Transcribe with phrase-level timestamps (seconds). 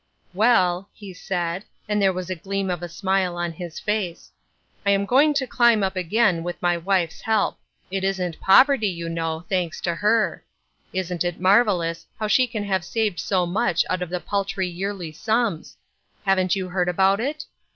[0.49, 4.31] "Well," he said, and there was a gleam of a Bmile on his face,"
[4.87, 7.59] I am going to climb up again with my wife's help.
[7.91, 10.43] It isn't poverty, you" Bitter Sweet:' 887 know, thanks to her.
[10.91, 15.11] Isn't it marvelous how she can have saved so much out of the paltry yearly
[15.11, 15.77] sums?
[16.25, 17.45] Haven't you heard about it?